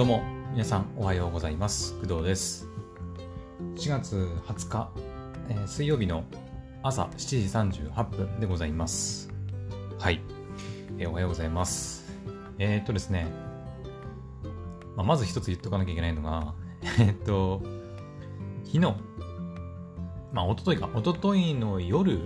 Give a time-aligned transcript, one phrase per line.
[0.00, 1.92] どうも、皆さんおはようございます。
[2.00, 2.66] 工藤です。
[3.76, 4.90] 4月20日、
[5.50, 6.24] えー水曜日の
[6.82, 9.28] 朝7時38分でございます。
[9.98, 10.22] はい、
[10.96, 12.10] えーおはようございます。
[12.58, 13.26] えー、っとですね、
[14.96, 16.54] まあ、まず一つ言っとかなきゃいけないのが、
[16.98, 17.60] えっと、
[18.64, 18.80] 昨日、
[20.32, 22.20] まあ、一昨日か、一昨日の夜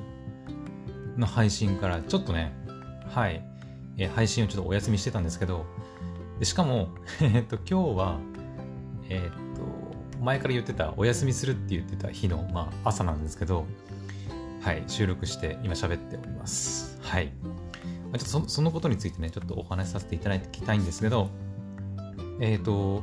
[1.16, 2.54] の配信からちょっとね、
[3.08, 3.44] はい、
[3.98, 5.66] えー配信をちょっとお休みしてたんですけど、
[6.38, 6.88] でしかも、
[7.20, 8.18] えっと、今日は、
[9.08, 13.66] えっと、前から言ってた、お休みするって言ってた日の、まあ、朝なんですけど、
[14.60, 16.98] はい、収録して今喋っております。
[17.02, 17.32] はい。
[17.44, 17.52] ま
[18.14, 21.28] あちょっとそのことについてね、ちょっとお話しさせていただきたいんですけど、
[22.40, 23.02] えっ、と、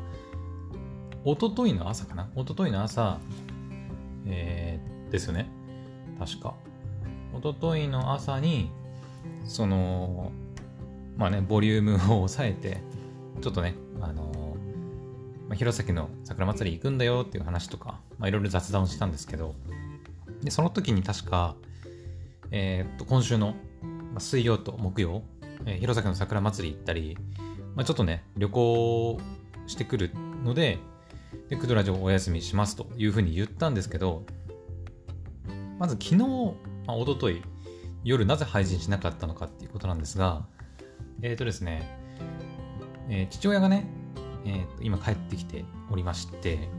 [1.23, 2.29] 一昨日の朝かな？
[2.35, 3.19] 一昨日の朝、
[4.25, 5.47] えーですよね。
[6.17, 6.55] 確か。
[7.37, 8.71] 一昨日の朝に、
[9.45, 10.31] その、
[11.17, 12.81] まあね、ボリュームを抑えて、
[13.41, 14.55] ちょっとね、あの
[15.49, 19.55] まあ、弘前の桜祭り行くんだよっていう話とか、まあ、いろいろ雑談をしたんですけど、
[20.41, 21.55] で、その時に確か、
[22.51, 23.55] えーっと、今週の、
[24.17, 25.23] 水曜と木曜、
[25.65, 27.17] えー弘前の桜祭り行ったり、
[27.75, 29.19] まあ、ちょっとね、旅行
[29.67, 30.11] してくる
[30.43, 30.79] ので、
[31.49, 34.23] で、クドラジオお休みしますというふうに言ったんですけど、
[35.79, 36.17] まず昨日、
[36.85, 37.41] まあ、一昨日
[38.03, 40.45] 夜なぜ配信しなかったのかっていうことなんですが、
[41.21, 42.00] えーっとですね、
[43.11, 43.85] えー父親がね、
[44.45, 46.69] えー今帰ってきておりまして、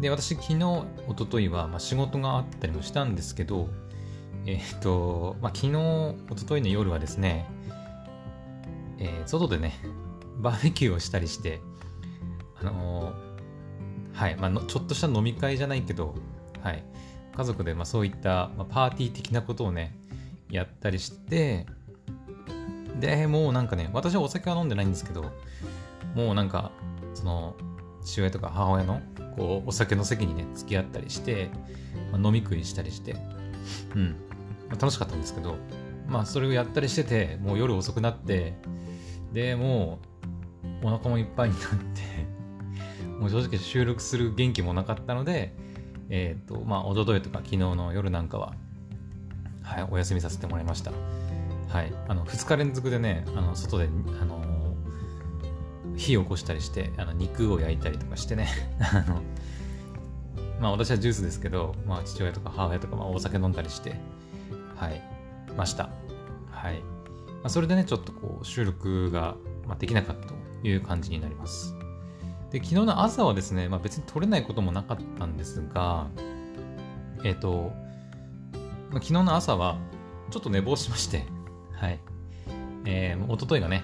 [0.00, 0.84] で、私昨日、一
[1.18, 3.68] 昨日は、まあ、仕事があったりもしたんですけど、
[4.46, 5.72] えっ、と、まあ、昨日、
[6.30, 7.46] 一昨日の夜はですね、
[8.98, 9.74] えー外でね、
[10.38, 11.60] バーベキューをしたりして、
[12.60, 16.16] あのーはい、まあの、ちょっとした飲み会じゃないけど、
[16.60, 16.82] はい、
[17.36, 19.96] 家族で、まあ、そういった、ま、パーティー的なことをね、
[20.50, 21.66] やったりして、
[23.00, 25.32] で、もうなんかね、私はお酒は飲んでないんですけど、
[26.14, 26.72] もうなんか、
[27.14, 27.56] その、
[28.04, 29.00] 父親とか母親の、
[29.36, 31.50] こう、お酒の席にね、付き合ったりして、
[32.12, 33.16] まあ飲み食いしたりして、
[33.94, 34.16] うん。
[34.68, 35.56] まあ楽しかったんですけど、
[36.08, 38.54] まあ、それをやったりしてて、もう夜遅くなって、
[39.32, 40.00] で、も
[40.82, 45.54] う、お腹もいっぱいになって、 もう正直収録する元気もなかったので、
[46.08, 48.54] えっ、と、まあ、一昨日とか昨日の夜なんかは、
[49.62, 50.92] はい、お休みさせてもらいました。
[51.68, 53.88] はい、あの2日連続でね、あの外で、
[54.20, 54.42] あの
[55.96, 58.48] 火を起こしたりして、あの肉を焼いたりとかしてね、
[58.80, 59.22] あの
[60.60, 63.94] まあ私はジュースですけど、まあ父親とか母親とか、まあ、お酒飲んだりして、
[64.76, 65.02] はい、
[65.56, 65.90] ました。
[66.50, 66.80] はい。
[67.42, 69.36] まあ、それでね、ちょっとこう収録が、
[69.66, 71.74] まあ、できなかったという感じになります。
[72.50, 76.08] で、昨日の朝はですね、まあ別に撮れないこともなかったんですが、
[77.24, 77.72] えっ、と、
[78.90, 79.76] まあ、昨日の朝は
[80.30, 81.24] ちょっと寝坊しまして、
[81.80, 82.00] はい。
[82.84, 83.82] えー、一昨日がね、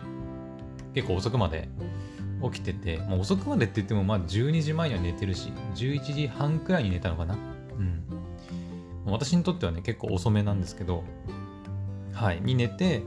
[0.94, 1.68] 結構遅くまで
[2.42, 7.34] 起きてて、もう遅くまでって言っても、まあ12時前には寝てるし、11時半くらいに寝たのかな。
[7.34, 7.38] う
[7.82, 8.04] ん。
[9.06, 11.04] 私にとってはね、結構遅めなんですけど、
[12.12, 12.40] はい。
[12.40, 13.02] に寝て、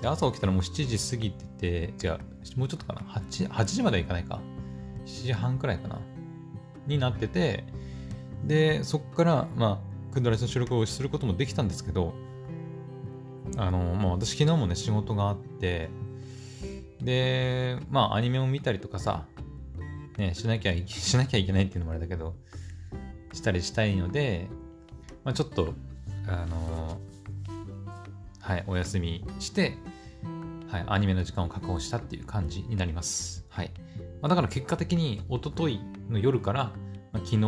[0.00, 1.44] で朝起きたらもう7時過ぎて
[1.92, 2.18] て、違う、
[2.56, 4.40] もうちょっとかな？8, 8時まではいかないか。
[5.06, 6.00] 7時半くらいかな。
[6.86, 7.64] になってて、
[8.44, 12.12] で、そこから、まあ、クンドラスの収録をすることもできたんですけど、
[13.56, 15.90] あの、まあ私昨日もね、仕事があって、
[17.00, 19.26] で、まあアニメを見たりとかさ、
[20.18, 22.34] ね、しなきゃい、 しなきゃいけないっていうのもあれだけど、
[23.32, 24.48] したりしたいので、
[25.24, 25.74] まあちょっと、
[26.26, 27.00] あの、
[28.40, 29.78] はい、お休みして、
[30.68, 33.46] はい、アニメの時間を確保したっていう感じになります。
[33.48, 33.70] はい。
[34.20, 36.72] まあ、だから結果的に、一昨日の夜から、
[37.12, 37.38] まあ、昨日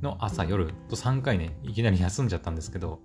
[0.00, 3.00] の朝、夜と3回ね、いきなり休んじゃったんですけど、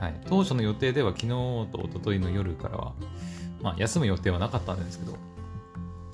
[0.00, 2.94] はい、当初の予定では昨日と一昨日の夜からは、
[3.62, 5.16] まあ、休む予定はなかったんですけど、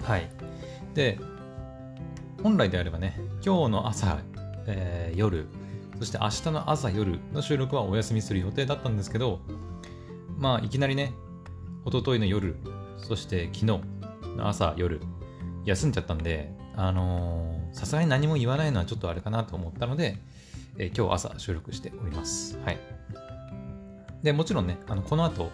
[0.03, 0.31] はい。
[0.94, 1.19] で、
[2.43, 4.19] 本来であればね、今日の朝、
[4.66, 5.47] えー夜、
[5.99, 9.41] そして明日の朝夜の収録はお休みする予定だったんですけど、
[10.38, 11.12] まあ、いきなりね、
[11.84, 12.56] 一昨日の夜、
[12.98, 13.80] そして昨日の
[14.48, 15.01] 朝夜、
[15.65, 20.16] 休んじゃったんで、あのーさすがに何も言わないのはちょっとあれかなと思ったので、
[20.78, 22.59] えー今日朝収録しております。
[22.65, 22.96] はい。
[24.26, 25.52] で、もちろんね、あの、この後、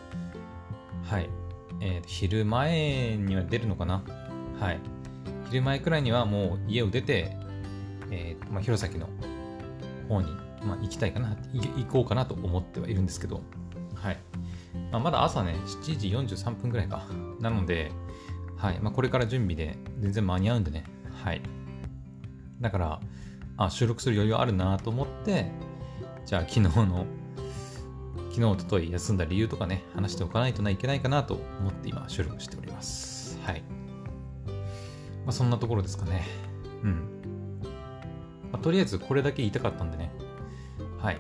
[1.05, 1.29] はい、
[1.81, 4.03] えー昼前には出るのかな？
[4.59, 4.81] はい。
[5.51, 7.37] 昼前くらいにはもう家を出て、
[8.11, 9.11] えーまあ、弘前の
[10.09, 10.33] 方に、
[10.65, 13.43] まあ、行きたいかな、行こうかなと思ってはいるんですけど、
[13.95, 14.19] はい。
[14.91, 17.07] まあ、まだ朝ね、7時43分くらいか。
[17.41, 17.93] なので、
[18.57, 18.81] はい。
[18.81, 20.85] まあ、これから準備で全然間に合うんでね。
[21.23, 21.43] はい。
[22.59, 23.01] だから、
[23.59, 25.51] あ、収録する余裕あるなと思って、
[26.25, 27.05] じゃあ昨日の、
[28.33, 33.39] 昨日、おととい休んだ理由とかね、話しておかないといけないかなと思って今収録しております。
[33.45, 33.63] はい。
[35.27, 36.25] まあ、そんなところですかね。
[36.83, 37.61] うん。
[38.51, 40.11] まあ、とりあえずこれだけ言いたかったんでね。
[40.99, 41.19] はい。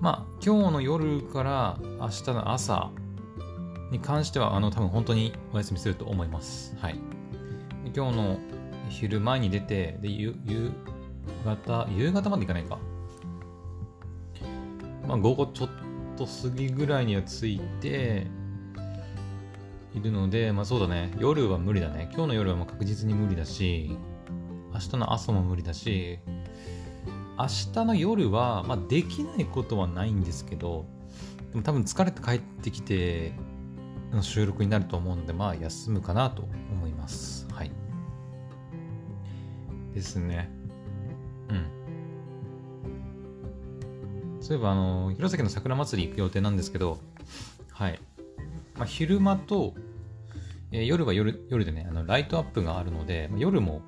[0.00, 2.90] まあ、今日の夜から明日の朝
[3.90, 6.74] に関しては、あの、多分本当にお休みすると思います。
[6.80, 6.98] はい。
[7.94, 8.38] 今日の
[8.88, 10.34] 昼前に出て、で、夕
[11.44, 12.78] 方、夕方まで行かないか。
[15.06, 15.68] まあ、午後ちょっ
[16.16, 18.26] と過ぎぐらいには着いて、
[19.96, 22.10] いるので、まあそうだね、夜は無理だね。
[22.12, 23.96] 今日の夜はもう確実に無理だし、
[24.74, 26.18] 明日の朝も無理だし、
[27.38, 30.84] 明日の夜は、まあできないことはないんですけど、
[31.52, 33.32] でも多分疲れて帰ってきて
[34.12, 37.48] の収録になると思うので、まあ休むかなと思います。
[37.50, 37.70] はい。
[39.94, 40.50] ですね。
[41.48, 41.75] うん。
[44.46, 47.00] そういえば、あの、弘前の桜祭り行く予定なんですけど、
[47.72, 47.98] はい。
[48.76, 49.74] まあ、昼間と、
[50.70, 53.82] えー、夜は夜夜でね、あのライトアップがあるので、夜も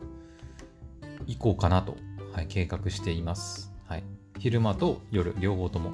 [1.28, 1.96] 行こうかなと、
[2.32, 3.72] はい、計画しています。
[3.86, 4.04] はい。
[4.40, 5.92] 昼間と夜、両方とも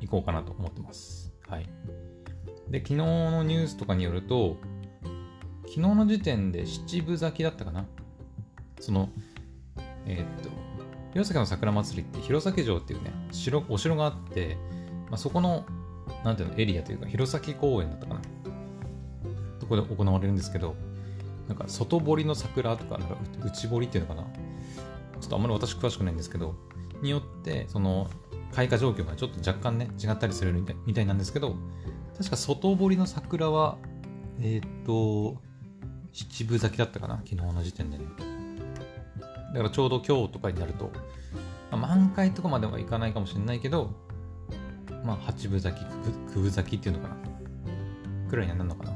[0.00, 1.34] 行こうかなと思ってます。
[1.50, 1.68] はい。
[2.70, 4.56] で、昨日のニュースとかによると、
[5.66, 7.84] 昨日の時点で七分咲きだったかな。
[8.80, 9.10] その、
[10.06, 10.55] えー、っと、
[11.16, 14.58] 弘前の桜祭りって弘前城っていうね、城お城があって、
[15.08, 15.64] まあ、そこの
[16.24, 18.20] なんていうの、エリアというか、弘前公園だったかな。
[19.58, 20.76] そこで行われるんですけど、
[21.48, 24.28] なんか外堀の桜とか、なんか内堀っていうのかな。
[25.18, 26.54] ちょっとあんまり私詳しくないんですけど、
[27.00, 28.10] によって、その
[28.52, 30.52] 開花状況がちょっと若干ね、違ったりする
[30.84, 31.56] みたいなんですけど、
[32.18, 33.78] 確か外堀の桜は、
[34.38, 35.40] えっ、ー、と、
[36.12, 38.35] 七分咲きだったかな、昨日の時点でね。
[39.56, 40.90] だからちょうど今日とかになると、
[41.70, 43.90] まあ、満開とかまではいかないかもしれないけど、
[45.02, 45.86] まあ、八分咲き、
[46.34, 47.16] 九分咲きっていうのかな。
[48.28, 48.92] くらいにはなるのかな。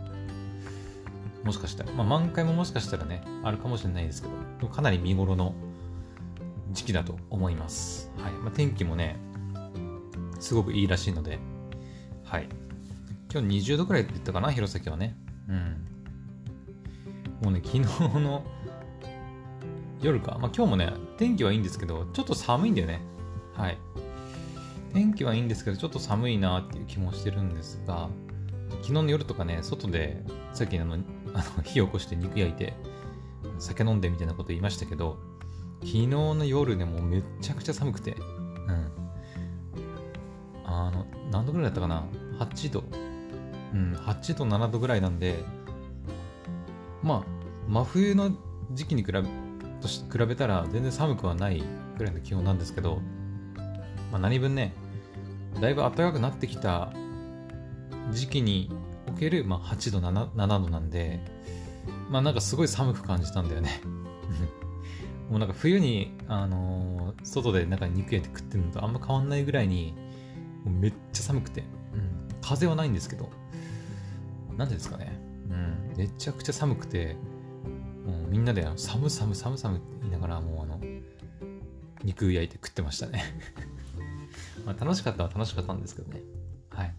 [1.44, 1.92] もしかしたら。
[1.92, 4.28] まあ、満開ももしかしたらね、あるかもしれないですけ
[4.60, 5.54] ど、かなり見頃の
[6.72, 8.10] 時期だと思います。
[8.18, 8.32] はい。
[8.32, 9.16] まあ、天気もね、
[10.40, 11.38] すごくいいらしいので、
[12.22, 12.50] はい。
[13.32, 15.16] 今日20度くらいって言ったかな、弘前はね。
[15.48, 15.86] うん。
[17.44, 17.84] もうね、昨日
[18.18, 18.44] の
[20.02, 20.38] 夜か？
[20.41, 23.02] まあ、今日もね、天気はいいんですけど、ちょっと寒いんだよね。
[23.55, 23.79] はい。
[24.93, 28.08] 天気はいいんですけど、ちょっと寒いなっていう気もしてるんですが、
[28.82, 30.99] 昨日の夜とかね、外で、さっきあの、あ
[31.56, 32.75] の火を起こして肉焼いて、
[33.58, 35.19] 酒飲んでみたいなこと言いましたけど、
[35.81, 38.93] 昨日の夜ね、もうめちゃくちゃ寒くて、うん。
[40.64, 42.05] あの、何度ぐらいだったかな
[42.38, 42.85] ?8 度。
[43.73, 45.44] うん、8度、7度ぐらいなんで、
[47.03, 47.25] まあ、
[47.69, 48.32] 真冬の
[48.73, 49.23] 時期に比べ
[49.81, 51.62] と比べたら全然寒くはない
[51.99, 53.00] ぐらいの気温なんですけど、
[54.11, 54.73] まあ、何分ね、
[55.61, 56.93] だいぶ暖かくなってきた
[58.12, 58.71] 時期に
[59.09, 61.21] おける、まあ、8度7、7度なんで、
[62.09, 63.81] まあなんかすごい寒く感じたんだよね。
[65.31, 69.94] もうなんか冬に、あのー、外でなんか肉焼いて食ってるのとあんま変わんないぐらいに、
[70.65, 73.31] もうめっちゃ寒くて、うん、風はないんですけど、
[74.56, 75.21] なんでですかね。
[75.49, 77.17] うん、めちゃくちゃ寒くて、
[78.10, 80.80] もうみんなで寒寒寒寒って言いながらもうあの、
[82.02, 83.22] 肉焼いて食ってましたね
[84.66, 86.20] まあ、楽しかったは楽しかったんですけどね。
[86.70, 86.94] はい。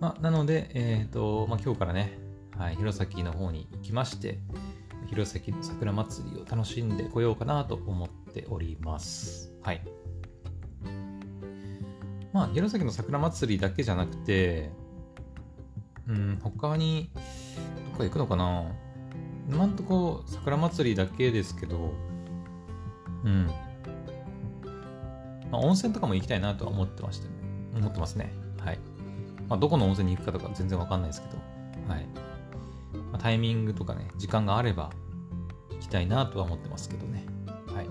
[0.00, 2.18] まあ、なので、えっ、ー、と、まあ、今日からね、
[2.56, 4.38] はい、弘前の方に行きまして、
[5.08, 9.52] 弘前の桜祭りを楽しんでこようかなと思っております。
[9.62, 9.82] はい。
[12.32, 14.70] まあ、弘前の桜祭りだけじゃなくて、
[16.06, 17.20] うん、他に、ど
[17.92, 18.72] こか行くのかな？
[19.48, 21.92] 今んとこ桜祭りだけですけど、
[23.24, 23.46] うん。
[25.50, 27.34] まあ、温泉とかも行きたいなとは思ってましたね。
[27.76, 28.32] 思ってますね。
[28.58, 28.78] はい。
[29.48, 31.38] まあ、どこの温泉に行くかとか全然わかんないですけど、
[31.92, 32.06] はい。
[33.10, 34.90] まあ、タイミングとかね、時間があれば
[35.70, 37.24] 行きたいなとは思ってますけどね。
[37.66, 37.86] はい。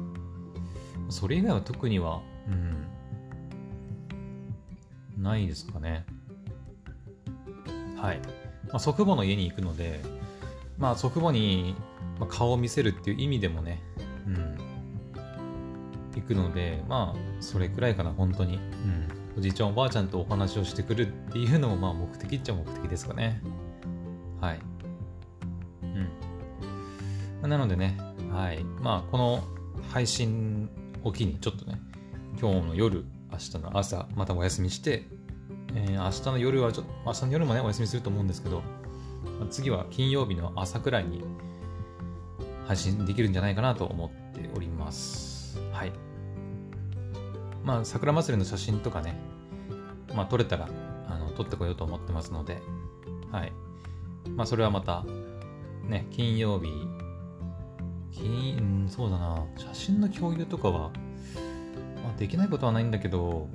[1.10, 2.88] それ以外は特には、うん、
[5.24, 6.06] ないですかね。
[8.00, 8.20] はい。
[8.68, 10.02] まあ、祖父母の家に行くので、
[10.78, 11.76] まあ、祖父母に
[12.30, 13.82] 顔を見せるっていう意味でもね、
[14.28, 14.58] うん、
[16.16, 18.56] 行くので、まあ、それくらいかな、本当に。
[18.56, 19.08] うん。
[19.38, 23.42] おじいちゃん、おばあちゃんとお話をしてくるっていうのも、まあ、目的っちゃ目的ですかね。
[24.42, 24.60] はい。
[27.44, 27.50] うん。
[27.50, 27.98] なのでね、
[28.32, 28.64] はい。
[28.82, 29.44] まあ、この
[29.90, 30.70] 配信
[31.04, 31.80] を機に、ちょっとね、
[32.40, 35.06] 今日の夜、明日の朝、またお休みして、
[35.76, 38.77] えー、明日の夜はちょっと、明日の夜もね、お休みすると思うんですけど、まあ、
[39.50, 41.24] 次は金曜日の朝くらいに
[42.68, 45.60] 配信できるんじゃないかなと思っております。
[45.72, 45.92] はい。
[47.64, 49.16] まあ、桜祭りの写真とかね、
[50.16, 50.70] まあ、撮れたら、
[51.08, 52.60] あの、撮ってこようと思ってますので、
[53.32, 53.54] はい。
[54.36, 55.06] まあ、それはまた、
[55.84, 56.70] ね、金曜日、
[58.12, 60.92] 金、うん、そうだな、写真の共有とかは、
[62.04, 63.48] まあ、できないことはないんだけど、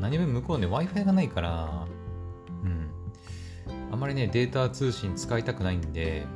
[0.00, 1.86] 何分向こうね、Wi-Fi がないから、
[3.90, 6.26] あんまりね、データ通信使いたくないんで、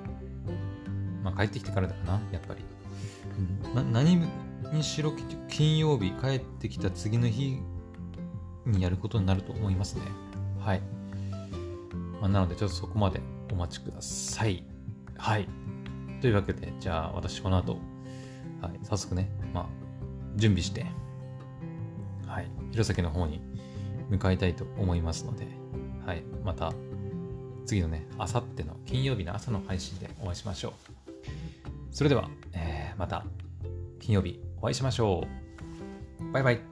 [1.23, 2.61] まあ帰ってきてからだかな、やっぱり。
[3.66, 4.16] うん、な何
[4.73, 5.12] にしろ
[5.49, 7.59] 金曜日帰ってきた次の日
[8.66, 10.02] にやることになると思いますね。
[10.61, 10.82] はい。
[12.21, 13.21] まあ、なので、ちょっとそこまで
[13.52, 14.64] お待ちください。
[15.18, 15.49] はい。
[16.21, 17.78] というわけで、じゃあ私この後、
[18.61, 19.66] はい、早速ね、まあ、
[20.37, 20.87] 準備して、
[22.26, 23.40] はい、弘前の方に
[24.09, 25.47] 向かいたいと思いますので、
[26.06, 26.73] はい、また
[27.66, 30.73] 次のね、あさっての金曜日の朝の配信でお会いしましょう。
[31.90, 33.25] それでは、えー、また
[34.00, 35.25] 金曜日お会いしましょ
[36.21, 36.33] う。
[36.33, 36.72] バイバイ。